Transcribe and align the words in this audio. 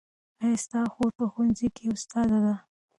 ایا 0.41 0.57
ستا 0.63 0.81
خور 0.93 1.11
په 1.17 1.25
ښوونځي 1.31 1.67
کې 1.75 1.83
استاده 1.95 2.37
ده؟ 2.45 2.55